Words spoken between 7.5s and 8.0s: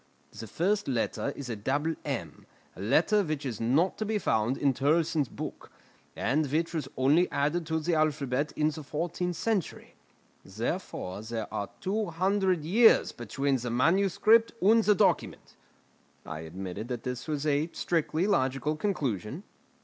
to the